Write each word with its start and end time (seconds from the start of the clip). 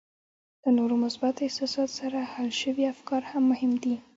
له 0.61 0.69
نورو 0.77 0.95
مثبتو 1.05 1.45
احساساتو 1.47 1.95
سره 1.99 2.19
حل 2.31 2.49
شوي 2.61 2.83
افکار 2.93 3.21
هم 3.31 3.43
مهم 3.51 3.71
دي 3.83 3.95